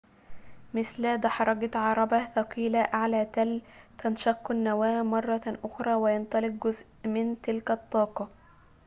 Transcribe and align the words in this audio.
مثل 0.73 1.17
دحرجة 1.17 1.71
عربة 1.77 2.25
ثقيلة 2.33 2.79
أعلى 2.79 3.25
تل 3.25 3.61
تنشق 3.97 4.51
النواة 4.51 5.03
مرة 5.03 5.59
أخرى 5.63 5.93
وينطلق 5.93 6.63
جزء 6.67 6.85
من 7.05 7.41
تلك 7.41 7.71
الطاقة 7.71 8.29